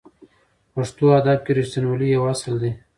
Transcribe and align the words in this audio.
پښتو 0.73 1.05
ادب 1.19 1.39
کې 1.45 1.51
رښتینولي 1.59 2.07
یو 2.15 2.23
اصل 2.33 2.53
دی. 2.61 2.71